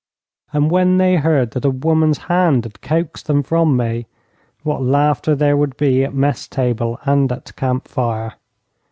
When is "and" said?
0.51-0.71, 7.05-7.31